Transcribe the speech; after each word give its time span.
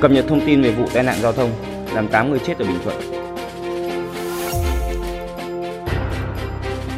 Cập 0.00 0.10
nhật 0.10 0.24
thông 0.28 0.46
tin 0.46 0.62
về 0.62 0.70
vụ 0.70 0.86
tai 0.94 1.02
nạn 1.02 1.16
giao 1.22 1.32
thông 1.32 1.50
làm 1.94 2.08
8 2.08 2.30
người 2.30 2.38
chết 2.38 2.58
ở 2.58 2.64
Bình 2.64 2.78
Thuận. 2.84 2.96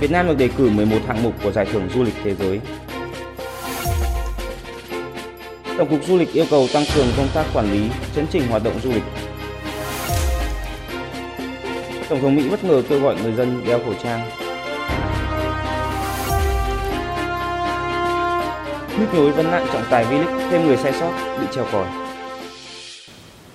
Việt 0.00 0.11
Nam 0.11 0.26
được 0.26 0.38
đề 0.38 0.48
cử 0.48 0.70
11 0.70 0.96
hạng 1.08 1.22
mục 1.22 1.34
của 1.44 1.52
Giải 1.52 1.66
thưởng 1.72 1.88
Du 1.94 2.02
lịch 2.02 2.14
Thế 2.25 2.34
giới. 2.34 2.61
Tổng 5.79 5.89
cục 5.89 6.04
Du 6.04 6.16
lịch 6.16 6.32
yêu 6.32 6.44
cầu 6.50 6.66
tăng 6.72 6.84
cường 6.94 7.07
công 7.16 7.29
tác 7.34 7.44
quản 7.54 7.72
lý, 7.72 7.80
chấn 8.16 8.26
chỉnh 8.26 8.43
hoạt 8.50 8.64
động 8.64 8.75
du 8.82 8.93
lịch. 8.93 9.04
Tổng 12.08 12.21
thống 12.21 12.36
Mỹ 12.36 12.48
bất 12.50 12.64
ngờ 12.64 12.82
kêu 12.89 13.00
gọi 13.00 13.17
người 13.22 13.32
dân 13.32 13.62
đeo 13.67 13.79
khẩu 13.79 13.94
trang. 14.03 14.30
Nhức 18.98 19.14
nhối 19.14 19.30
vấn 19.30 19.50
nạn 19.50 19.67
trọng 19.72 19.85
tài 19.90 20.04
V-League 20.04 20.50
thêm 20.50 20.67
người 20.67 20.76
sai 20.76 20.93
sót 20.93 21.12
bị 21.40 21.46
treo 21.54 21.64
còi. 21.72 22.10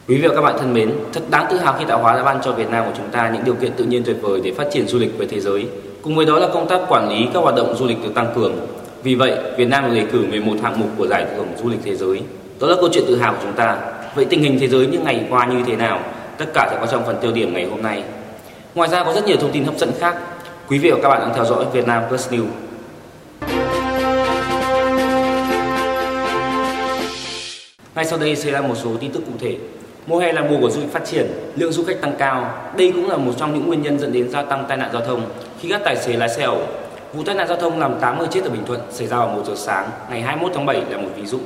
Quý 0.08 0.18
vị 0.18 0.28
và 0.28 0.36
các 0.36 0.42
bạn 0.42 0.56
thân 0.60 0.74
mến, 0.74 0.92
thật 1.14 1.22
đáng 1.30 1.46
tự 1.50 1.58
hào 1.58 1.76
khi 1.80 1.86
tạo 1.86 2.00
hóa 2.00 2.16
đã 2.16 2.24
ban 2.24 2.42
cho 2.44 2.52
Việt 2.52 2.70
Nam 2.70 2.86
của 2.86 2.92
chúng 2.98 3.10
ta 3.12 3.30
những 3.30 3.44
điều 3.46 3.54
kiện 3.54 3.72
tự 3.72 3.84
nhiên 3.84 4.04
tuyệt 4.04 4.18
vời 4.22 4.42
để 4.44 4.54
phát 4.54 4.68
triển 4.72 4.88
du 4.88 5.00
lịch 5.00 5.18
với 5.18 5.28
thế 5.28 5.40
giới. 5.40 5.68
Cùng 6.02 6.16
với 6.16 6.26
đó 6.26 6.40
là 6.40 6.48
công 6.54 6.68
tác 6.68 6.82
quản 6.90 7.10
lý 7.10 7.28
các 7.34 7.40
hoạt 7.40 7.56
động 7.56 7.76
du 7.76 7.86
lịch 7.86 8.04
được 8.04 8.14
tăng 8.16 8.28
cường. 8.36 8.68
Vì 9.04 9.16
vậy, 9.16 9.38
Việt 9.58 9.66
Nam 9.66 9.84
được 9.86 9.96
đề 9.96 10.06
cử 10.12 10.26
11 10.30 10.54
hạng 10.64 10.80
mục 10.80 10.90
của 10.98 11.08
giải 11.08 11.26
thưởng 11.36 11.48
du 11.64 11.70
lịch 11.70 11.80
thế 11.84 11.96
giới. 11.96 12.22
Đó 12.60 12.68
là 12.68 12.76
câu 12.76 12.90
chuyện 12.94 13.04
tự 13.08 13.18
hào 13.18 13.34
của 13.34 13.40
chúng 13.42 13.54
ta. 13.54 13.78
Vậy 14.16 14.26
tình 14.26 14.42
hình 14.42 14.58
thế 14.60 14.68
giới 14.68 14.88
những 14.88 15.04
ngày 15.04 15.28
qua 15.30 15.46
như 15.46 15.64
thế 15.68 15.76
nào? 15.76 16.00
Tất 16.38 16.46
cả 16.54 16.68
sẽ 16.72 16.78
có 16.82 16.88
trong 16.88 17.06
phần 17.06 17.16
tiêu 17.22 17.32
điểm 17.32 17.54
ngày 17.54 17.66
hôm 17.66 17.82
nay. 17.82 18.04
Ngoài 18.76 18.90
ra 18.90 19.04
có 19.04 19.14
rất 19.14 19.26
nhiều 19.26 19.38
thông 19.38 19.52
tin 19.52 19.64
hấp 19.64 19.78
dẫn 19.78 19.92
khác. 20.00 20.16
Quý 20.70 20.78
vị 20.78 20.92
và 20.92 20.98
các 21.04 21.10
bạn 21.10 21.22
đang 21.22 21.34
theo 21.36 21.46
dõi 21.46 21.66
Việt 21.74 21.88
Nam 21.88 22.04
Plus 22.10 22.30
News. 22.30 22.48
Ngay 27.96 28.06
sau 28.06 28.20
đây 28.20 28.36
sẽ 28.36 28.52
là 28.52 28.62
một 28.62 28.76
số 28.84 28.90
tin 29.00 29.12
tức 29.12 29.24
cụ 29.26 29.32
thể. 29.40 29.56
Mùa 30.08 30.20
hè 30.20 30.32
là 30.32 30.42
mùa 30.42 30.58
của 30.62 30.70
du 30.70 30.82
lịch 30.82 30.92
phát 30.92 31.06
triển, 31.06 31.28
lượng 31.56 31.72
du 31.72 31.84
khách 31.84 32.02
tăng 32.02 32.16
cao. 32.18 32.54
Đây 32.78 32.92
cũng 32.96 33.10
là 33.10 33.18
một 33.18 33.32
trong 33.38 33.54
những 33.54 33.68
nguyên 33.68 33.82
nhân 33.82 34.00
dẫn 34.00 34.14
đến 34.14 34.30
gia 34.30 34.42
tăng 34.42 34.66
tai 34.68 34.78
nạn 34.78 34.90
giao 34.94 35.02
thông 35.06 35.22
khi 35.60 35.70
các 35.70 35.82
tài 35.86 35.96
xế 35.98 36.14
lái 36.14 36.30
xe 36.30 36.44
ẩu. 36.44 36.62
Vụ 37.14 37.24
tai 37.24 37.36
nạn 37.36 37.48
giao 37.48 37.58
thông 37.58 37.80
làm 37.80 38.00
8 38.02 38.20
người 38.20 38.28
chết 38.32 38.44
ở 38.44 38.50
Bình 38.50 38.66
Thuận 38.66 38.82
xảy 38.92 39.08
ra 39.08 39.18
vào 39.18 39.28
1 39.28 39.42
giờ 39.46 39.54
sáng 39.56 39.90
ngày 40.10 40.22
21 40.22 40.52
tháng 40.56 40.66
7 40.66 40.82
là 40.90 40.98
một 40.98 41.10
ví 41.16 41.26
dụ. 41.26 41.40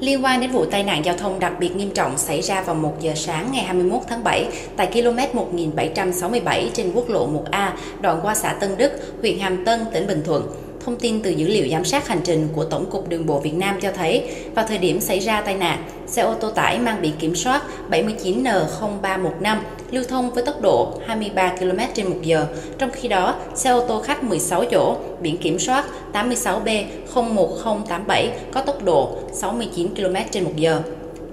Liên 0.00 0.24
quan 0.24 0.40
đến 0.40 0.50
vụ 0.50 0.64
tai 0.64 0.82
nạn 0.82 1.04
giao 1.04 1.16
thông 1.16 1.40
đặc 1.40 1.52
biệt 1.58 1.76
nghiêm 1.76 1.90
trọng 1.90 2.18
xảy 2.18 2.42
ra 2.42 2.62
vào 2.62 2.74
1 2.74 2.96
giờ 3.00 3.12
sáng 3.16 3.48
ngày 3.52 3.64
21 3.64 4.02
tháng 4.08 4.24
7 4.24 4.48
tại 4.76 4.86
km 4.86 5.36
1767 5.36 6.70
trên 6.74 6.92
quốc 6.94 7.08
lộ 7.08 7.28
1A, 7.28 7.70
đoạn 8.00 8.20
qua 8.22 8.34
xã 8.34 8.52
Tân 8.52 8.76
Đức, 8.78 8.92
huyện 9.20 9.38
Hàm 9.38 9.64
Tân, 9.64 9.80
tỉnh 9.92 10.06
Bình 10.06 10.22
Thuận. 10.24 10.42
Thông 10.86 10.96
tin 10.96 11.22
từ 11.22 11.30
dữ 11.30 11.48
liệu 11.48 11.68
giám 11.68 11.84
sát 11.84 12.08
hành 12.08 12.20
trình 12.24 12.48
của 12.54 12.64
Tổng 12.64 12.90
cục 12.90 13.08
Đường 13.08 13.26
bộ 13.26 13.40
Việt 13.40 13.54
Nam 13.54 13.78
cho 13.80 13.92
thấy, 13.92 14.34
vào 14.54 14.66
thời 14.68 14.78
điểm 14.78 15.00
xảy 15.00 15.18
ra 15.18 15.40
tai 15.40 15.54
nạn, 15.54 15.84
xe 16.06 16.22
ô 16.22 16.34
tô 16.34 16.50
tải 16.50 16.78
mang 16.78 17.02
biển 17.02 17.12
kiểm 17.18 17.34
soát 17.34 17.62
79N0315 17.90 19.56
lưu 19.90 20.04
thông 20.08 20.30
với 20.30 20.44
tốc 20.44 20.60
độ 20.60 20.92
23 21.06 21.54
km 21.58 21.78
h. 22.24 22.32
Trong 22.78 22.90
khi 22.92 23.08
đó, 23.08 23.34
xe 23.54 23.70
ô 23.70 23.84
tô 23.88 24.02
khách 24.02 24.24
16 24.24 24.64
chỗ, 24.70 24.96
biển 25.20 25.36
kiểm 25.36 25.58
soát 25.58 25.84
86B01087 26.12 28.28
có 28.52 28.60
tốc 28.60 28.84
độ 28.84 29.16
69 29.32 29.94
km 29.94 30.16
h. 30.56 30.66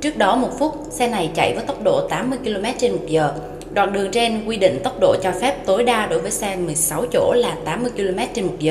Trước 0.01 0.17
đó 0.17 0.35
một 0.35 0.59
phút, 0.59 0.75
xe 0.89 1.07
này 1.07 1.29
chạy 1.35 1.53
với 1.55 1.65
tốc 1.65 1.83
độ 1.83 2.07
80 2.07 2.39
km 2.43 2.65
h. 3.09 3.15
Đoạn 3.73 3.93
đường 3.93 4.11
trên 4.11 4.47
quy 4.47 4.57
định 4.57 4.79
tốc 4.83 4.99
độ 4.99 5.15
cho 5.23 5.31
phép 5.31 5.65
tối 5.65 5.83
đa 5.83 6.05
đối 6.05 6.19
với 6.19 6.31
xe 6.31 6.55
16 6.55 7.05
chỗ 7.13 7.33
là 7.33 7.55
80 7.65 7.91
km 7.97 8.19
h. 8.61 8.69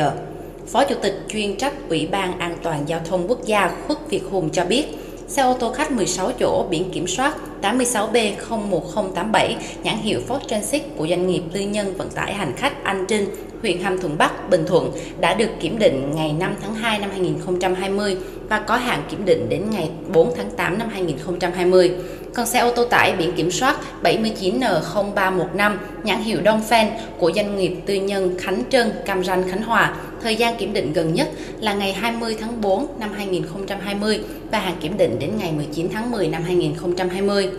Phó 0.67 0.85
Chủ 0.85 0.95
tịch 1.03 1.15
chuyên 1.29 1.57
trách 1.57 1.73
Ủy 1.89 2.09
ban 2.11 2.39
An 2.39 2.57
toàn 2.63 2.83
Giao 2.87 3.01
thông 3.05 3.29
Quốc 3.29 3.45
gia 3.45 3.71
Khuất 3.87 3.99
Việt 4.11 4.23
Hùng 4.31 4.51
cho 4.53 4.65
biết, 4.65 4.85
xe 5.29 5.43
ô 5.43 5.57
tô 5.61 5.73
khách 5.73 5.93
16 5.93 6.33
chỗ 6.41 6.67
biển 6.71 6.91
kiểm 6.93 7.07
soát 7.07 7.37
86B01087 7.63 9.55
nhãn 9.83 9.97
hiệu 9.97 10.21
Ford 10.29 10.39
Transit 10.49 10.83
của 10.97 11.09
doanh 11.09 11.27
nghiệp 11.27 11.43
tư 11.53 11.61
nhân 11.61 11.95
vận 11.97 12.11
tải 12.11 12.35
hành 12.35 12.53
khách 12.57 12.85
Anh 12.85 13.05
Trinh, 13.09 13.27
huyện 13.63 13.83
Hàm 13.83 14.01
Thuận 14.01 14.19
Bắc, 14.19 14.51
Bình 14.51 14.65
Thuận 14.67 14.91
đã 15.21 15.35
được 15.35 15.49
kiểm 15.61 15.79
định 15.79 16.13
ngày 16.15 16.33
5 16.33 16.55
tháng 16.63 16.75
2 16.75 16.99
năm 16.99 17.11
2020 17.11 18.17
và 18.49 18.59
có 18.59 18.77
hạn 18.77 19.03
kiểm 19.11 19.25
định 19.25 19.49
đến 19.49 19.63
ngày 19.71 19.91
4 20.13 20.33
tháng 20.37 20.51
8 20.51 20.79
năm 20.79 20.89
2020. 20.89 21.93
Còn 22.35 22.47
xe 22.47 22.61
ô 22.61 22.73
tô 22.73 22.85
tải 22.85 23.13
biển 23.13 23.33
kiểm 23.33 23.51
soát 23.51 23.77
79N0315 24.03 25.77
nhãn 26.05 26.23
hiệu 26.23 26.39
Dongfeng 26.45 26.91
của 27.19 27.33
doanh 27.33 27.57
nghiệp 27.57 27.75
tư 27.87 27.95
nhân 27.95 28.37
Khánh 28.39 28.63
Trân, 28.71 28.93
Cam 29.07 29.25
Ranh, 29.25 29.49
Khánh 29.51 29.63
Hòa, 29.63 29.95
thời 30.23 30.37
gian 30.37 30.57
kiểm 30.57 30.73
định 30.73 30.93
gần 30.93 31.15
nhất 31.15 31.29
là 31.61 31.75
ngày 31.75 31.93
20 31.93 32.37
tháng 32.41 32.61
4 32.61 32.87
năm 33.01 33.11
2020 33.13 34.21
và 34.51 34.59
hạn 34.59 34.75
kiểm 34.81 34.97
định 34.97 35.19
đến 35.19 35.31
ngày 35.39 35.53
19 35.53 35.89
tháng 35.93 36.11
10 36.11 36.29
năm 36.29 36.43
2020. 36.43 37.51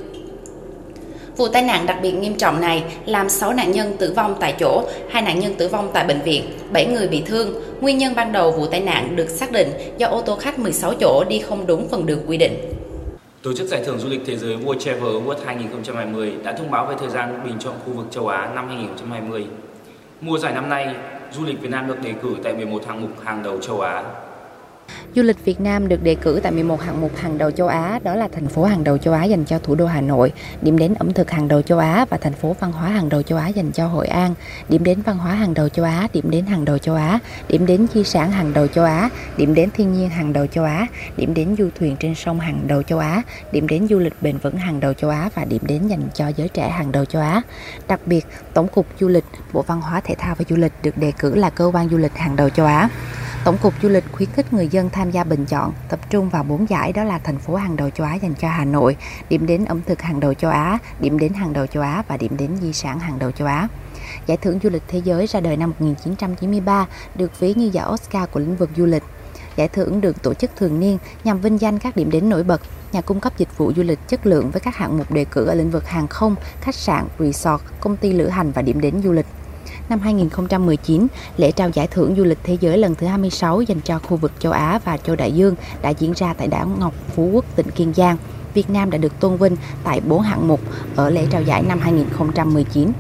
Vụ 1.37 1.47
tai 1.47 1.61
nạn 1.61 1.85
đặc 1.85 1.97
biệt 2.01 2.11
nghiêm 2.11 2.35
trọng 2.35 2.61
này 2.61 2.83
làm 3.05 3.29
6 3.29 3.53
nạn 3.53 3.71
nhân 3.71 3.97
tử 3.97 4.13
vong 4.15 4.35
tại 4.39 4.55
chỗ, 4.59 4.83
hai 5.09 5.21
nạn 5.21 5.39
nhân 5.39 5.55
tử 5.55 5.67
vong 5.67 5.89
tại 5.93 6.05
bệnh 6.05 6.21
viện, 6.21 6.43
7 6.71 6.85
người 6.85 7.07
bị 7.07 7.21
thương. 7.25 7.53
Nguyên 7.81 7.97
nhân 7.97 8.15
ban 8.15 8.31
đầu 8.31 8.51
vụ 8.51 8.65
tai 8.65 8.79
nạn 8.79 9.15
được 9.15 9.29
xác 9.29 9.51
định 9.51 9.69
do 9.97 10.07
ô 10.07 10.21
tô 10.21 10.35
khách 10.35 10.59
16 10.59 10.93
chỗ 10.99 11.23
đi 11.29 11.39
không 11.39 11.67
đúng 11.67 11.87
phần 11.89 12.05
đường 12.05 12.19
quy 12.27 12.37
định. 12.37 12.53
Tổ 13.41 13.53
chức 13.53 13.67
Giải 13.67 13.83
thưởng 13.85 13.99
Du 13.99 14.09
lịch 14.09 14.21
Thế 14.25 14.37
giới 14.37 14.57
World 14.57 14.79
Travel 14.79 15.09
Award 15.09 15.37
2020 15.45 16.33
đã 16.43 16.53
thông 16.53 16.71
báo 16.71 16.85
về 16.85 16.95
thời 16.99 17.09
gian 17.09 17.43
bình 17.45 17.55
chọn 17.59 17.73
khu 17.85 17.93
vực 17.93 18.05
châu 18.11 18.27
Á 18.27 18.49
năm 18.55 18.67
2020. 18.67 19.45
Mùa 20.21 20.37
giải 20.37 20.53
năm 20.53 20.69
nay, 20.69 20.95
du 21.33 21.45
lịch 21.45 21.61
Việt 21.61 21.71
Nam 21.71 21.87
được 21.87 22.01
đề 22.01 22.13
cử 22.21 22.35
tại 22.43 22.53
11 22.53 22.85
hạng 22.85 23.01
mục 23.01 23.21
hàng 23.23 23.43
đầu 23.43 23.61
châu 23.61 23.81
Á. 23.81 24.03
Du 25.15 25.23
lịch 25.23 25.45
Việt 25.45 25.61
Nam 25.61 25.87
được 25.87 26.03
đề 26.03 26.15
cử 26.15 26.39
tại 26.43 26.51
11 26.51 26.81
hạng 26.81 27.01
mục 27.01 27.11
hàng 27.17 27.37
đầu 27.37 27.51
châu 27.51 27.67
Á, 27.67 27.99
đó 28.03 28.15
là 28.15 28.27
thành 28.31 28.47
phố 28.47 28.63
hàng 28.63 28.83
đầu 28.83 28.97
châu 28.97 29.13
Á 29.13 29.23
dành 29.23 29.45
cho 29.45 29.59
thủ 29.59 29.75
đô 29.75 29.85
Hà 29.85 30.01
Nội, 30.01 30.31
điểm 30.61 30.77
đến 30.77 30.93
ẩm 30.93 31.13
thực 31.13 31.31
hàng 31.31 31.47
đầu 31.47 31.61
châu 31.61 31.79
Á 31.79 32.05
và 32.09 32.17
thành 32.17 32.33
phố 32.33 32.55
văn 32.59 32.71
hóa 32.71 32.89
hàng 32.89 33.09
đầu 33.09 33.21
châu 33.21 33.37
Á 33.37 33.47
dành 33.47 33.71
cho 33.71 33.87
Hội 33.87 34.07
An, 34.07 34.33
điểm 34.69 34.83
đến 34.83 35.01
văn 35.01 35.17
hóa 35.17 35.33
hàng 35.33 35.53
đầu 35.53 35.69
châu 35.69 35.85
Á, 35.85 36.07
điểm 36.13 36.31
đến 36.31 36.45
hàng 36.45 36.65
đầu 36.65 36.77
châu 36.77 36.95
Á, 36.95 37.19
điểm 37.47 37.65
đến 37.65 37.87
di 37.93 38.03
sản 38.03 38.31
hàng 38.31 38.53
đầu 38.53 38.67
châu 38.67 38.85
Á, 38.85 39.09
điểm 39.37 39.53
đến 39.53 39.69
thiên 39.73 39.93
nhiên 39.93 40.09
hàng 40.09 40.33
đầu 40.33 40.47
châu 40.47 40.63
Á, 40.63 40.87
điểm 41.17 41.33
đến 41.33 41.55
du 41.57 41.69
thuyền 41.79 41.95
trên 41.99 42.15
sông 42.15 42.39
hàng 42.39 42.59
đầu 42.67 42.83
châu 42.83 42.99
Á, 42.99 43.21
điểm 43.51 43.67
đến 43.67 43.87
du 43.87 43.99
lịch 43.99 44.13
bền 44.21 44.37
vững 44.37 44.57
hàng 44.57 44.79
đầu 44.79 44.93
châu 44.93 45.09
Á 45.09 45.29
và 45.35 45.45
điểm 45.45 45.61
đến 45.67 45.87
dành 45.87 46.03
cho 46.13 46.27
giới 46.27 46.49
trẻ 46.49 46.69
hàng 46.69 46.91
đầu 46.91 47.05
châu 47.05 47.21
Á. 47.21 47.41
Đặc 47.87 47.99
biệt, 48.05 48.25
Tổng 48.53 48.67
cục 48.67 48.85
Du 48.99 49.07
lịch, 49.07 49.25
Bộ 49.53 49.61
Văn 49.61 49.81
hóa 49.81 50.01
Thể 50.03 50.15
thao 50.15 50.35
và 50.35 50.45
Du 50.49 50.55
lịch 50.55 50.73
được 50.83 50.97
đề 50.97 51.11
cử 51.19 51.35
là 51.35 51.49
cơ 51.49 51.71
quan 51.73 51.89
du 51.89 51.97
lịch 51.97 52.13
hàng 52.15 52.35
đầu 52.35 52.49
châu 52.49 52.65
Á. 52.65 52.89
Tổng 53.43 53.57
cục 53.57 53.73
Du 53.81 53.89
lịch 53.89 54.03
khuyến 54.11 54.29
khích 54.31 54.53
người 54.53 54.67
dân 54.67 54.89
tham 54.89 55.11
gia 55.11 55.23
bình 55.23 55.45
chọn, 55.45 55.73
tập 55.89 55.99
trung 56.09 56.29
vào 56.29 56.43
bốn 56.43 56.69
giải 56.69 56.93
đó 56.93 57.03
là 57.03 57.19
thành 57.19 57.37
phố 57.37 57.55
hàng 57.55 57.75
đầu 57.75 57.89
châu 57.89 58.07
Á 58.07 58.15
dành 58.15 58.33
cho 58.39 58.47
Hà 58.49 58.65
Nội, 58.65 58.97
điểm 59.29 59.45
đến 59.45 59.65
ẩm 59.65 59.81
thực 59.85 60.01
hàng 60.01 60.19
đầu 60.19 60.33
châu 60.33 60.51
Á, 60.51 60.79
điểm 60.99 61.19
đến 61.19 61.33
hàng 61.33 61.53
đầu 61.53 61.67
châu 61.67 61.83
Á 61.83 62.03
và 62.07 62.17
điểm 62.17 62.37
đến 62.37 62.57
di 62.61 62.73
sản 62.73 62.99
hàng 62.99 63.19
đầu 63.19 63.31
châu 63.31 63.47
Á. 63.47 63.67
Giải 64.25 64.37
thưởng 64.37 64.59
du 64.63 64.69
lịch 64.69 64.83
thế 64.87 65.01
giới 65.03 65.27
ra 65.27 65.39
đời 65.39 65.57
năm 65.57 65.69
1993 65.69 66.87
được 67.15 67.39
ví 67.39 67.53
như 67.53 67.69
giải 67.73 67.85
Oscar 67.93 68.29
của 68.31 68.39
lĩnh 68.39 68.55
vực 68.55 68.69
du 68.77 68.85
lịch. 68.85 69.03
Giải 69.55 69.67
thưởng 69.67 70.01
được 70.01 70.21
tổ 70.23 70.33
chức 70.33 70.51
thường 70.55 70.79
niên 70.79 70.97
nhằm 71.23 71.41
vinh 71.41 71.61
danh 71.61 71.79
các 71.79 71.95
điểm 71.95 72.11
đến 72.11 72.29
nổi 72.29 72.43
bật, 72.43 72.61
nhà 72.91 73.01
cung 73.01 73.19
cấp 73.19 73.37
dịch 73.37 73.57
vụ 73.57 73.73
du 73.75 73.83
lịch 73.83 73.99
chất 74.07 74.25
lượng 74.25 74.51
với 74.51 74.61
các 74.61 74.75
hạng 74.75 74.97
mục 74.97 75.11
đề 75.11 75.25
cử 75.25 75.45
ở 75.45 75.53
lĩnh 75.53 75.71
vực 75.71 75.87
hàng 75.87 76.07
không, 76.07 76.35
khách 76.61 76.75
sạn, 76.75 77.07
resort, 77.19 77.63
công 77.79 77.97
ty 77.97 78.13
lữ 78.13 78.27
hành 78.27 78.51
và 78.51 78.61
điểm 78.61 78.81
đến 78.81 79.01
du 79.03 79.11
lịch 79.11 79.25
năm 79.89 79.99
2019, 79.99 81.07
lễ 81.37 81.51
trao 81.51 81.69
giải 81.69 81.87
thưởng 81.87 82.15
du 82.17 82.23
lịch 82.23 82.37
thế 82.43 82.57
giới 82.61 82.77
lần 82.77 82.95
thứ 82.95 83.07
26 83.07 83.61
dành 83.61 83.79
cho 83.81 83.99
khu 83.99 84.17
vực 84.17 84.31
châu 84.39 84.51
Á 84.51 84.79
và 84.85 84.97
châu 84.97 85.15
Đại 85.15 85.31
Dương 85.31 85.55
đã 85.81 85.89
diễn 85.89 86.13
ra 86.15 86.33
tại 86.33 86.47
đảo 86.47 86.69
Ngọc 86.79 86.93
Phú 87.15 87.29
Quốc, 87.33 87.45
tỉnh 87.55 87.71
Kiên 87.71 87.93
Giang. 87.93 88.17
Việt 88.53 88.69
Nam 88.69 88.91
đã 88.91 88.97
được 88.97 89.19
tôn 89.19 89.37
vinh 89.37 89.55
tại 89.83 90.01
4 90.01 90.21
hạng 90.21 90.47
mục 90.47 90.59
ở 90.95 91.09
lễ 91.09 91.25
trao 91.31 91.41
giải 91.41 91.61
năm 91.61 91.79
2019. 91.79 92.91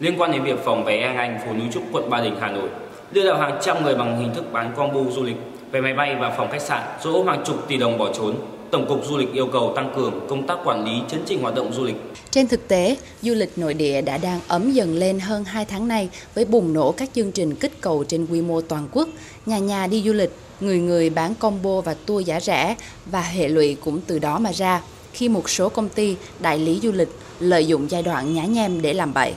Liên 0.00 0.20
quan 0.20 0.32
đến 0.32 0.42
việc 0.42 0.58
phòng 0.64 0.84
vé 0.84 1.00
An 1.00 1.16
Anh, 1.16 1.38
phố 1.46 1.52
núi 1.52 1.66
Trúc, 1.72 1.82
quận 1.92 2.10
Ba 2.10 2.20
Đình, 2.20 2.36
Hà 2.40 2.50
Nội, 2.50 2.68
đưa 3.12 3.26
đảo 3.26 3.38
hàng 3.38 3.58
trăm 3.62 3.82
người 3.82 3.94
bằng 3.94 4.18
hình 4.18 4.34
thức 4.34 4.44
bán 4.52 4.72
combo 4.76 5.00
du 5.10 5.22
lịch, 5.22 5.36
vé 5.70 5.80
máy 5.80 5.94
bay 5.94 6.16
và 6.20 6.30
phòng 6.30 6.48
khách 6.50 6.62
sạn, 6.62 6.82
rồi 7.02 7.14
ôm 7.14 7.26
hàng 7.26 7.42
chục 7.44 7.68
tỷ 7.68 7.76
đồng 7.76 7.98
bỏ 7.98 8.12
trốn. 8.14 8.34
Tổng 8.70 8.88
cục 8.88 9.06
Du 9.08 9.16
lịch 9.16 9.32
yêu 9.32 9.46
cầu 9.52 9.72
tăng 9.76 9.92
cường 9.96 10.20
công 10.28 10.46
tác 10.46 10.58
quản 10.64 10.84
lý 10.84 10.92
chấn 11.10 11.20
chỉnh 11.26 11.42
hoạt 11.42 11.54
động 11.54 11.72
du 11.72 11.84
lịch. 11.84 11.96
Trên 12.30 12.48
thực 12.48 12.68
tế, 12.68 12.96
du 13.22 13.34
lịch 13.34 13.58
nội 13.58 13.74
địa 13.74 14.00
đã 14.00 14.18
đang 14.18 14.40
ấm 14.48 14.72
dần 14.72 14.94
lên 14.94 15.20
hơn 15.20 15.44
2 15.44 15.64
tháng 15.64 15.88
nay 15.88 16.08
với 16.34 16.44
bùng 16.44 16.72
nổ 16.72 16.92
các 16.92 17.10
chương 17.14 17.32
trình 17.32 17.54
kích 17.54 17.80
cầu 17.80 18.04
trên 18.08 18.26
quy 18.26 18.42
mô 18.42 18.60
toàn 18.60 18.88
quốc. 18.92 19.08
Nhà 19.46 19.58
nhà 19.58 19.86
đi 19.86 20.02
du 20.06 20.12
lịch, 20.12 20.30
người 20.60 20.78
người 20.78 21.10
bán 21.10 21.34
combo 21.34 21.80
và 21.80 21.94
tour 21.94 22.26
giá 22.26 22.40
rẻ 22.40 22.76
và 23.06 23.22
hệ 23.22 23.48
lụy 23.48 23.74
cũng 23.74 24.00
từ 24.06 24.18
đó 24.18 24.38
mà 24.38 24.52
ra 24.52 24.82
khi 25.12 25.28
một 25.28 25.50
số 25.50 25.68
công 25.68 25.88
ty, 25.88 26.16
đại 26.40 26.58
lý 26.58 26.80
du 26.82 26.92
lịch 26.92 27.08
lợi 27.40 27.66
dụng 27.66 27.90
giai 27.90 28.02
đoạn 28.02 28.34
nhá 28.34 28.44
nhem 28.44 28.82
để 28.82 28.94
làm 28.94 29.14
bậy. 29.14 29.32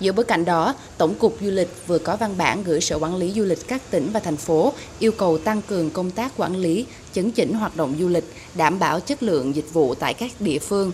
Giữa 0.00 0.12
bối 0.12 0.24
cảnh 0.24 0.44
đó, 0.44 0.74
Tổng 0.98 1.14
cục 1.14 1.36
Du 1.40 1.50
lịch 1.50 1.68
vừa 1.86 1.98
có 1.98 2.16
văn 2.16 2.34
bản 2.38 2.64
gửi 2.64 2.80
Sở 2.80 2.98
Quản 2.98 3.16
lý 3.16 3.32
Du 3.32 3.44
lịch 3.44 3.68
các 3.68 3.90
tỉnh 3.90 4.08
và 4.12 4.20
thành 4.20 4.36
phố 4.36 4.72
yêu 4.98 5.12
cầu 5.12 5.38
tăng 5.38 5.62
cường 5.62 5.90
công 5.90 6.10
tác 6.10 6.32
quản 6.36 6.56
lý, 6.56 6.86
chấn 7.16 7.30
chỉnh 7.30 7.54
hoạt 7.54 7.76
động 7.76 7.94
du 7.98 8.08
lịch, 8.08 8.24
đảm 8.54 8.78
bảo 8.78 9.00
chất 9.00 9.22
lượng 9.22 9.56
dịch 9.56 9.72
vụ 9.72 9.94
tại 9.94 10.14
các 10.14 10.32
địa 10.40 10.58
phương. 10.58 10.92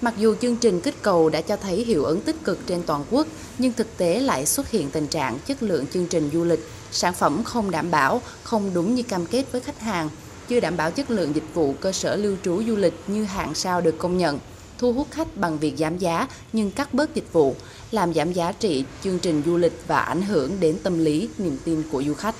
Mặc 0.00 0.14
dù 0.18 0.34
chương 0.34 0.56
trình 0.56 0.80
kích 0.80 1.02
cầu 1.02 1.28
đã 1.28 1.40
cho 1.40 1.56
thấy 1.56 1.84
hiệu 1.84 2.04
ứng 2.04 2.20
tích 2.20 2.44
cực 2.44 2.58
trên 2.66 2.82
toàn 2.82 3.04
quốc, 3.10 3.26
nhưng 3.58 3.72
thực 3.72 3.96
tế 3.96 4.20
lại 4.20 4.46
xuất 4.46 4.70
hiện 4.70 4.90
tình 4.90 5.06
trạng 5.06 5.38
chất 5.46 5.62
lượng 5.62 5.86
chương 5.86 6.06
trình 6.06 6.30
du 6.32 6.44
lịch, 6.44 6.60
sản 6.90 7.14
phẩm 7.14 7.44
không 7.44 7.70
đảm 7.70 7.90
bảo, 7.90 8.22
không 8.42 8.70
đúng 8.74 8.94
như 8.94 9.02
cam 9.02 9.26
kết 9.26 9.44
với 9.52 9.60
khách 9.60 9.80
hàng. 9.80 10.08
chưa 10.48 10.60
đảm 10.60 10.76
bảo 10.76 10.90
chất 10.90 11.10
lượng 11.10 11.34
dịch 11.34 11.54
vụ 11.54 11.74
cơ 11.80 11.92
sở 11.92 12.16
lưu 12.16 12.36
trú 12.44 12.62
du 12.66 12.76
lịch 12.76 12.94
như 13.06 13.24
hạng 13.24 13.54
sao 13.54 13.80
được 13.80 13.98
công 13.98 14.18
nhận, 14.18 14.38
thu 14.78 14.92
hút 14.92 15.06
khách 15.10 15.36
bằng 15.36 15.58
việc 15.58 15.74
giảm 15.78 15.98
giá 15.98 16.28
nhưng 16.52 16.70
cắt 16.70 16.94
bớt 16.94 17.14
dịch 17.14 17.32
vụ, 17.32 17.54
làm 17.90 18.14
giảm 18.14 18.32
giá 18.32 18.52
trị 18.52 18.84
chương 19.04 19.18
trình 19.18 19.42
du 19.46 19.56
lịch 19.56 19.80
và 19.86 19.98
ảnh 19.98 20.22
hưởng 20.22 20.60
đến 20.60 20.76
tâm 20.82 20.98
lý, 20.98 21.28
niềm 21.38 21.58
tin 21.64 21.82
của 21.92 22.02
du 22.02 22.14
khách. 22.14 22.34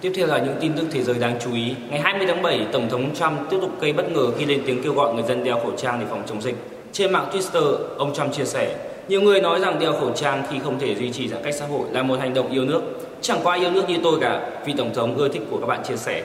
Tiếp 0.00 0.12
theo 0.14 0.26
là 0.26 0.38
những 0.38 0.56
tin 0.60 0.72
tức 0.76 0.86
thế 0.90 1.02
giới 1.02 1.18
đáng 1.18 1.38
chú 1.44 1.54
ý. 1.54 1.74
Ngày 1.90 2.00
20 2.00 2.26
tháng 2.26 2.42
7, 2.42 2.66
Tổng 2.72 2.88
thống 2.90 3.14
Trump 3.14 3.50
tiếp 3.50 3.56
tục 3.60 3.80
gây 3.80 3.92
bất 3.92 4.12
ngờ 4.12 4.30
khi 4.38 4.44
lên 4.44 4.62
tiếng 4.66 4.82
kêu 4.82 4.92
gọi 4.92 5.14
người 5.14 5.24
dân 5.28 5.44
đeo 5.44 5.58
khẩu 5.58 5.72
trang 5.76 6.00
để 6.00 6.06
phòng 6.10 6.22
chống 6.26 6.42
dịch. 6.42 6.54
Trên 6.92 7.12
mạng 7.12 7.28
Twitter, 7.32 7.76
ông 7.96 8.14
Trump 8.14 8.32
chia 8.32 8.44
sẻ, 8.44 8.76
nhiều 9.08 9.20
người 9.20 9.40
nói 9.40 9.60
rằng 9.60 9.78
đeo 9.78 9.92
khẩu 9.92 10.12
trang 10.12 10.46
khi 10.50 10.56
không 10.64 10.78
thể 10.78 10.94
duy 10.94 11.12
trì 11.12 11.28
giãn 11.28 11.42
cách 11.44 11.54
xã 11.58 11.66
hội 11.66 11.88
là 11.92 12.02
một 12.02 12.20
hành 12.20 12.34
động 12.34 12.50
yêu 12.52 12.64
nước. 12.64 12.82
Chẳng 13.20 13.40
có 13.44 13.50
ai 13.50 13.60
yêu 13.60 13.70
nước 13.70 13.88
như 13.88 13.96
tôi 14.02 14.18
cả, 14.20 14.50
vì 14.66 14.72
Tổng 14.76 14.94
thống 14.94 15.16
ưa 15.16 15.28
thích 15.28 15.42
của 15.50 15.58
các 15.60 15.66
bạn 15.66 15.82
chia 15.88 15.96
sẻ. 15.96 16.22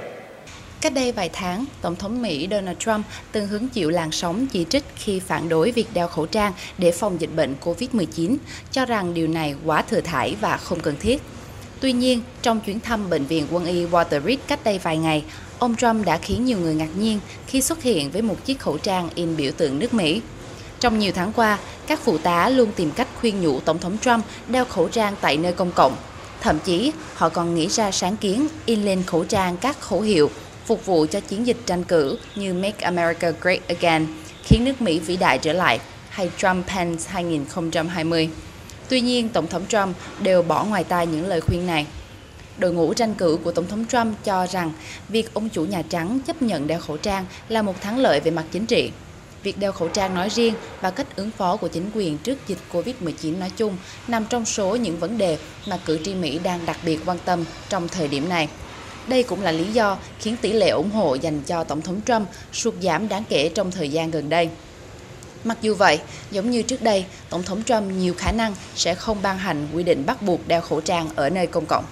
Cách 0.81 0.93
đây 0.95 1.11
vài 1.11 1.29
tháng, 1.33 1.65
Tổng 1.81 1.95
thống 1.95 2.21
Mỹ 2.21 2.47
Donald 2.51 2.77
Trump 2.77 3.05
từng 3.31 3.47
hứng 3.47 3.67
chịu 3.67 3.89
làn 3.89 4.11
sóng 4.11 4.47
chỉ 4.47 4.65
trích 4.69 4.83
khi 4.95 5.19
phản 5.19 5.49
đối 5.49 5.71
việc 5.71 5.87
đeo 5.93 6.07
khẩu 6.07 6.25
trang 6.25 6.53
để 6.77 6.91
phòng 6.91 7.21
dịch 7.21 7.35
bệnh 7.35 7.55
COVID-19, 7.63 8.37
cho 8.71 8.85
rằng 8.85 9.13
điều 9.13 9.27
này 9.27 9.55
quá 9.65 9.81
thừa 9.81 10.01
thải 10.01 10.35
và 10.41 10.57
không 10.57 10.79
cần 10.79 10.95
thiết. 10.99 11.21
Tuy 11.83 11.93
nhiên, 11.93 12.21
trong 12.41 12.59
chuyến 12.59 12.79
thăm 12.79 13.09
bệnh 13.09 13.25
viện 13.25 13.47
quân 13.51 13.65
y 13.65 13.85
Walter 13.85 14.21
Reed 14.21 14.39
cách 14.47 14.59
đây 14.63 14.79
vài 14.83 14.97
ngày, 14.97 15.23
ông 15.59 15.75
Trump 15.75 16.05
đã 16.05 16.17
khiến 16.17 16.45
nhiều 16.45 16.57
người 16.59 16.75
ngạc 16.75 16.89
nhiên 16.97 17.19
khi 17.47 17.61
xuất 17.61 17.83
hiện 17.83 18.11
với 18.11 18.21
một 18.21 18.45
chiếc 18.45 18.59
khẩu 18.59 18.77
trang 18.77 19.09
in 19.15 19.35
biểu 19.35 19.51
tượng 19.51 19.79
nước 19.79 19.93
Mỹ. 19.93 20.21
Trong 20.79 20.99
nhiều 20.99 21.11
tháng 21.15 21.33
qua, 21.33 21.59
các 21.87 21.99
phụ 22.03 22.17
tá 22.17 22.49
luôn 22.49 22.71
tìm 22.75 22.91
cách 22.91 23.07
khuyên 23.19 23.41
nhủ 23.41 23.59
Tổng 23.59 23.79
thống 23.79 23.97
Trump 24.01 24.25
đeo 24.47 24.65
khẩu 24.65 24.89
trang 24.89 25.15
tại 25.21 25.37
nơi 25.37 25.53
công 25.53 25.71
cộng. 25.71 25.95
Thậm 26.41 26.59
chí, 26.59 26.91
họ 27.15 27.29
còn 27.29 27.55
nghĩ 27.55 27.67
ra 27.67 27.91
sáng 27.91 28.17
kiến 28.17 28.47
in 28.65 28.83
lên 28.83 29.03
khẩu 29.03 29.23
trang 29.23 29.57
các 29.57 29.81
khẩu 29.81 30.01
hiệu 30.01 30.29
phục 30.65 30.85
vụ 30.85 31.05
cho 31.11 31.19
chiến 31.19 31.47
dịch 31.47 31.57
tranh 31.65 31.83
cử 31.83 32.17
như 32.35 32.53
Make 32.53 32.85
America 32.85 33.31
Great 33.41 33.67
Again, 33.67 34.07
khiến 34.43 34.65
nước 34.65 34.81
Mỹ 34.81 34.99
vĩ 34.99 35.17
đại 35.17 35.37
trở 35.37 35.53
lại, 35.53 35.79
hay 36.09 36.31
Trump 36.37 36.67
Pence 36.67 37.03
2020. 37.07 38.29
Tuy 38.89 39.01
nhiên, 39.01 39.29
Tổng 39.29 39.47
thống 39.47 39.65
Trump 39.69 39.95
đều 40.21 40.41
bỏ 40.41 40.63
ngoài 40.63 40.83
tai 40.83 41.07
những 41.07 41.27
lời 41.27 41.41
khuyên 41.41 41.67
này. 41.67 41.85
Đội 42.57 42.73
ngũ 42.73 42.93
tranh 42.93 43.13
cử 43.13 43.37
của 43.43 43.51
Tổng 43.51 43.67
thống 43.67 43.85
Trump 43.85 44.23
cho 44.23 44.47
rằng 44.47 44.71
việc 45.09 45.33
ông 45.33 45.49
chủ 45.49 45.65
Nhà 45.65 45.81
Trắng 45.89 46.19
chấp 46.27 46.41
nhận 46.41 46.67
đeo 46.67 46.79
khẩu 46.79 46.97
trang 46.97 47.25
là 47.49 47.61
một 47.61 47.81
thắng 47.81 47.99
lợi 47.99 48.19
về 48.19 48.31
mặt 48.31 48.45
chính 48.51 48.65
trị. 48.65 48.91
Việc 49.43 49.57
đeo 49.57 49.71
khẩu 49.71 49.87
trang 49.87 50.15
nói 50.15 50.29
riêng 50.29 50.53
và 50.81 50.91
cách 50.91 51.15
ứng 51.15 51.31
phó 51.31 51.55
của 51.55 51.67
chính 51.67 51.91
quyền 51.93 52.17
trước 52.17 52.47
dịch 52.47 52.57
COVID-19 52.71 53.39
nói 53.39 53.51
chung 53.57 53.77
nằm 54.07 54.25
trong 54.29 54.45
số 54.45 54.75
những 54.75 54.99
vấn 54.99 55.17
đề 55.17 55.37
mà 55.67 55.79
cử 55.85 55.99
tri 56.03 56.13
Mỹ 56.15 56.39
đang 56.43 56.65
đặc 56.65 56.77
biệt 56.85 56.99
quan 57.05 57.17
tâm 57.25 57.45
trong 57.69 57.87
thời 57.87 58.07
điểm 58.07 58.29
này. 58.29 58.47
Đây 59.07 59.23
cũng 59.23 59.41
là 59.41 59.51
lý 59.51 59.65
do 59.65 59.97
khiến 60.19 60.35
tỷ 60.41 60.53
lệ 60.53 60.69
ủng 60.69 60.91
hộ 60.91 61.15
dành 61.15 61.41
cho 61.41 61.63
Tổng 61.63 61.81
thống 61.81 62.01
Trump 62.05 62.27
sụt 62.53 62.73
giảm 62.81 63.07
đáng 63.07 63.23
kể 63.29 63.51
trong 63.55 63.71
thời 63.71 63.89
gian 63.89 64.11
gần 64.11 64.29
đây. 64.29 64.49
Mặc 65.43 65.57
dù 65.61 65.75
vậy, 65.75 65.99
giống 66.31 66.49
như 66.49 66.61
trước 66.61 66.81
đây, 66.81 67.05
Tổng 67.29 67.43
thống 67.43 67.63
Trump 67.63 67.83
nhiều 67.91 68.13
khả 68.17 68.31
năng 68.31 68.53
sẽ 68.75 68.95
không 68.95 69.17
ban 69.21 69.37
hành 69.37 69.67
quy 69.73 69.83
định 69.83 70.03
bắt 70.05 70.21
buộc 70.21 70.47
đeo 70.47 70.61
khẩu 70.61 70.81
trang 70.81 71.09
ở 71.15 71.29
nơi 71.29 71.47
công 71.47 71.65
cộng. 71.65 71.83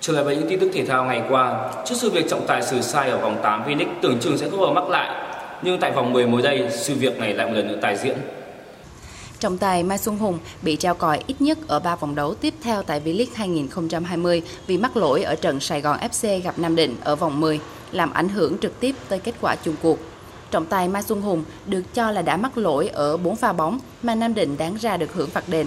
Trở 0.00 0.12
lại 0.12 0.24
với 0.24 0.36
những 0.36 0.48
tin 0.48 0.60
tức 0.60 0.70
thể 0.74 0.84
thao 0.86 1.04
ngày 1.04 1.22
qua, 1.28 1.72
trước 1.86 1.94
sự 1.98 2.10
việc 2.10 2.24
trọng 2.30 2.46
tài 2.46 2.62
xử 2.62 2.82
sai 2.82 3.10
ở 3.10 3.18
vòng 3.18 3.40
8 3.42 3.64
V-League 3.64 3.94
tưởng 4.02 4.18
chừng 4.20 4.38
sẽ 4.38 4.50
không 4.50 4.60
bao 4.60 4.72
mắc 4.72 4.88
lại, 4.88 5.34
nhưng 5.62 5.80
tại 5.80 5.92
vòng 5.92 6.12
10 6.12 6.26
mới 6.26 6.42
đây, 6.42 6.68
sự 6.70 6.94
việc 6.94 7.18
này 7.18 7.34
lại 7.34 7.46
một 7.46 7.52
lần 7.56 7.68
nữa 7.68 7.78
tái 7.82 7.96
diễn. 8.02 8.16
Trọng 9.38 9.58
tài 9.58 9.82
Mai 9.82 9.98
Xuân 9.98 10.18
Hùng 10.18 10.38
bị 10.62 10.76
trao 10.76 10.94
còi 10.94 11.20
ít 11.26 11.40
nhất 11.40 11.58
ở 11.68 11.80
3 11.80 11.96
vòng 11.96 12.14
đấu 12.14 12.34
tiếp 12.34 12.54
theo 12.62 12.82
tại 12.82 13.00
V-League 13.04 13.26
2020 13.34 14.42
vì 14.66 14.76
mắc 14.76 14.96
lỗi 14.96 15.22
ở 15.22 15.34
trận 15.34 15.60
Sài 15.60 15.80
Gòn 15.80 15.98
FC 16.10 16.42
gặp 16.42 16.58
Nam 16.58 16.76
Định 16.76 16.96
ở 17.04 17.16
vòng 17.16 17.40
10, 17.40 17.60
làm 17.92 18.12
ảnh 18.12 18.28
hưởng 18.28 18.58
trực 18.58 18.80
tiếp 18.80 18.94
tới 19.08 19.18
kết 19.18 19.34
quả 19.40 19.56
chung 19.56 19.74
cuộc. 19.82 19.98
Trọng 20.52 20.66
tài 20.66 20.88
Mai 20.88 21.02
Xuân 21.02 21.22
Hùng 21.22 21.44
được 21.66 21.82
cho 21.94 22.10
là 22.10 22.22
đã 22.22 22.36
mắc 22.36 22.58
lỗi 22.58 22.88
ở 22.88 23.16
4 23.16 23.36
pha 23.36 23.52
bóng 23.52 23.78
mà 24.02 24.14
Nam 24.14 24.34
Định 24.34 24.56
đáng 24.56 24.76
ra 24.80 24.96
được 24.96 25.14
hưởng 25.14 25.30
phạt 25.30 25.48
đền. 25.48 25.66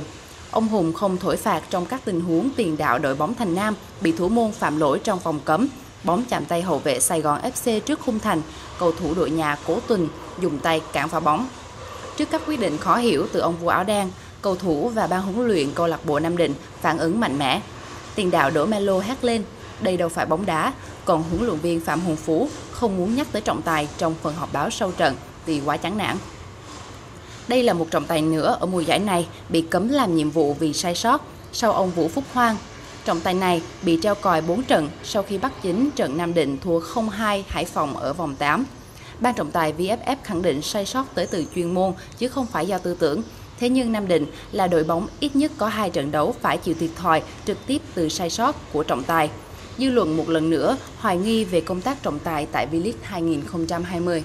Ông 0.51 0.67
Hùng 0.67 0.93
không 0.93 1.17
thổi 1.17 1.37
phạt 1.37 1.61
trong 1.69 1.85
các 1.85 2.01
tình 2.05 2.21
huống 2.21 2.49
tiền 2.55 2.77
đạo 2.77 2.99
đội 2.99 3.15
bóng 3.15 3.33
Thành 3.33 3.55
Nam 3.55 3.75
bị 4.01 4.11
thủ 4.11 4.29
môn 4.29 4.51
phạm 4.51 4.79
lỗi 4.79 4.99
trong 5.03 5.19
vòng 5.19 5.39
cấm, 5.45 5.67
bóng 6.03 6.23
chạm 6.29 6.45
tay 6.45 6.61
hậu 6.61 6.79
vệ 6.79 6.99
Sài 6.99 7.21
Gòn 7.21 7.41
FC 7.41 7.79
trước 7.79 7.99
khung 8.05 8.19
thành, 8.19 8.41
cầu 8.79 8.91
thủ 8.91 9.13
đội 9.13 9.29
nhà 9.29 9.57
Cố 9.67 9.79
Tuần 9.87 10.07
dùng 10.41 10.59
tay 10.59 10.81
cản 10.93 11.09
phá 11.09 11.19
bóng. 11.19 11.47
Trước 12.17 12.29
các 12.31 12.41
quyết 12.47 12.59
định 12.59 12.77
khó 12.77 12.97
hiểu 12.97 13.27
từ 13.33 13.39
ông 13.39 13.55
vua 13.61 13.69
áo 13.69 13.83
đen, 13.83 14.09
cầu 14.41 14.55
thủ 14.55 14.91
và 14.95 15.07
ban 15.07 15.21
huấn 15.21 15.47
luyện 15.47 15.71
câu 15.75 15.87
lạc 15.87 16.05
bộ 16.05 16.19
Nam 16.19 16.37
Định 16.37 16.53
phản 16.81 16.97
ứng 16.97 17.19
mạnh 17.19 17.39
mẽ. 17.39 17.61
Tiền 18.15 18.31
đạo 18.31 18.49
Đỗ 18.49 18.65
Melo 18.65 18.99
hét 18.99 19.23
lên, 19.23 19.43
đây 19.81 19.97
đâu 19.97 20.09
phải 20.09 20.25
bóng 20.25 20.45
đá, 20.45 20.73
còn 21.05 21.23
huấn 21.23 21.45
luyện 21.45 21.59
viên 21.59 21.79
Phạm 21.79 22.01
Hùng 22.01 22.15
Phú 22.15 22.49
không 22.71 22.97
muốn 22.97 23.15
nhắc 23.15 23.27
tới 23.31 23.41
trọng 23.41 23.61
tài 23.61 23.87
trong 23.97 24.15
phần 24.21 24.35
họp 24.35 24.53
báo 24.53 24.69
sau 24.69 24.91
trận 24.91 25.15
vì 25.45 25.61
quá 25.65 25.77
chán 25.77 25.97
nản. 25.97 26.17
Đây 27.47 27.63
là 27.63 27.73
một 27.73 27.87
trọng 27.91 28.05
tài 28.05 28.21
nữa 28.21 28.57
ở 28.59 28.65
mùa 28.65 28.79
giải 28.79 28.99
này 28.99 29.27
bị 29.49 29.61
cấm 29.61 29.89
làm 29.89 30.15
nhiệm 30.15 30.29
vụ 30.29 30.53
vì 30.53 30.73
sai 30.73 30.95
sót 30.95 31.21
sau 31.53 31.71
ông 31.71 31.91
Vũ 31.91 32.07
Phúc 32.07 32.23
Hoang. 32.33 32.57
Trọng 33.05 33.21
tài 33.21 33.33
này 33.33 33.61
bị 33.81 33.99
treo 34.01 34.15
còi 34.15 34.41
4 34.41 34.63
trận 34.63 34.89
sau 35.03 35.23
khi 35.23 35.37
bắt 35.37 35.51
chính 35.61 35.91
trận 35.91 36.17
Nam 36.17 36.33
Định 36.33 36.57
thua 36.63 36.79
0-2 36.79 37.43
Hải 37.47 37.65
Phòng 37.65 37.97
ở 37.97 38.13
vòng 38.13 38.35
8. 38.35 38.65
Ban 39.19 39.33
trọng 39.33 39.51
tài 39.51 39.73
VFF 39.77 40.15
khẳng 40.23 40.41
định 40.41 40.61
sai 40.61 40.85
sót 40.85 41.15
tới 41.15 41.27
từ 41.27 41.45
chuyên 41.55 41.73
môn 41.73 41.93
chứ 42.17 42.27
không 42.27 42.45
phải 42.45 42.67
do 42.67 42.77
tư 42.77 42.95
tưởng. 42.99 43.21
Thế 43.59 43.69
nhưng 43.69 43.91
Nam 43.91 44.07
Định 44.07 44.25
là 44.51 44.67
đội 44.67 44.83
bóng 44.83 45.07
ít 45.19 45.35
nhất 45.35 45.51
có 45.57 45.67
hai 45.67 45.89
trận 45.89 46.11
đấu 46.11 46.35
phải 46.41 46.57
chịu 46.57 46.75
thiệt 46.79 46.89
thòi 46.95 47.21
trực 47.45 47.57
tiếp 47.67 47.81
từ 47.93 48.09
sai 48.09 48.29
sót 48.29 48.55
của 48.73 48.83
trọng 48.83 49.03
tài. 49.03 49.29
Dư 49.77 49.89
luận 49.89 50.17
một 50.17 50.29
lần 50.29 50.49
nữa 50.49 50.77
hoài 50.97 51.17
nghi 51.17 51.43
về 51.43 51.61
công 51.61 51.81
tác 51.81 52.03
trọng 52.03 52.19
tài 52.19 52.45
tại 52.51 52.67
V-League 52.71 52.93
2020. 53.01 54.23